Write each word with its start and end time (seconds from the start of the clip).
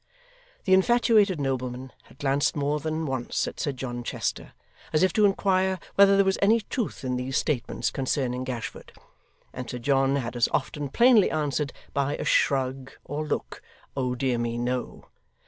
The 0.63 0.73
infatuated 0.73 1.39
nobleman 1.39 1.91
had 2.05 2.17
glanced 2.17 2.55
more 2.55 2.79
than 2.79 3.05
once 3.05 3.47
at 3.47 3.59
Sir 3.59 3.71
John 3.71 4.03
Chester, 4.03 4.53
as 4.91 5.03
if 5.03 5.13
to 5.13 5.25
inquire 5.27 5.77
whether 5.93 6.15
there 6.15 6.25
was 6.25 6.39
any 6.41 6.61
truth 6.61 7.03
in 7.03 7.17
these 7.17 7.37
statements 7.37 7.91
concerning 7.91 8.43
Gashford, 8.43 8.93
and 9.53 9.69
Sir 9.69 9.77
John 9.77 10.15
had 10.15 10.35
as 10.35 10.49
often 10.51 10.89
plainly 10.89 11.29
answered 11.29 11.71
by 11.93 12.15
a 12.17 12.25
shrug 12.25 12.91
or 13.05 13.23
look, 13.27 13.61
'Oh 13.95 14.15
dear 14.15 14.39
me! 14.39 14.57
no. 14.57 15.05